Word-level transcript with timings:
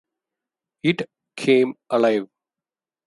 It 0.81 1.07
came 1.35 1.75
alive. 1.91 2.27